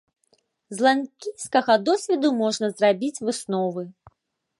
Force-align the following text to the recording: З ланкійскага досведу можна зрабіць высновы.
З 0.77 0.85
ланкійскага 0.85 1.75
досведу 1.89 2.31
можна 2.39 2.67
зрабіць 2.79 3.23
высновы. 3.29 3.83